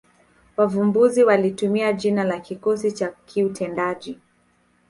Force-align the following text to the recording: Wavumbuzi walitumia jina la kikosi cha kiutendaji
Wavumbuzi 0.57 1.23
walitumia 1.23 1.93
jina 1.93 2.23
la 2.23 2.39
kikosi 2.39 2.91
cha 2.91 3.13
kiutendaji 3.25 4.19